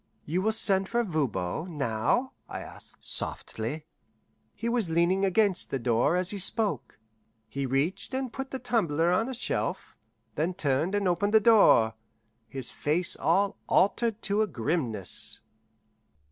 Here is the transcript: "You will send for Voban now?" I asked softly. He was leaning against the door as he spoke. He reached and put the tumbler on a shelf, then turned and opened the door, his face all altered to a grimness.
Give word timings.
"You 0.25 0.41
will 0.41 0.51
send 0.51 0.89
for 0.89 1.03
Voban 1.03 1.77
now?" 1.77 2.33
I 2.49 2.61
asked 2.61 3.05
softly. 3.07 3.85
He 4.55 4.67
was 4.67 4.89
leaning 4.89 5.23
against 5.23 5.69
the 5.69 5.77
door 5.77 6.15
as 6.15 6.31
he 6.31 6.39
spoke. 6.39 6.97
He 7.47 7.67
reached 7.67 8.11
and 8.15 8.33
put 8.33 8.49
the 8.49 8.57
tumbler 8.57 9.11
on 9.11 9.29
a 9.29 9.35
shelf, 9.35 9.95
then 10.33 10.55
turned 10.55 10.95
and 10.95 11.07
opened 11.07 11.35
the 11.35 11.39
door, 11.39 11.93
his 12.47 12.71
face 12.71 13.15
all 13.15 13.59
altered 13.69 14.23
to 14.23 14.41
a 14.41 14.47
grimness. 14.47 15.39